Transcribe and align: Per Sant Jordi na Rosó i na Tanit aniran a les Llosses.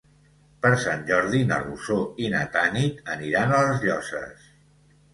Per 0.65 0.71
Sant 0.83 1.03
Jordi 1.09 1.43
na 1.51 1.61
Rosó 1.67 1.99
i 2.25 2.33
na 2.37 2.43
Tanit 2.57 3.07
aniran 3.19 3.57
a 3.59 3.63
les 3.71 3.89
Llosses. 3.89 4.53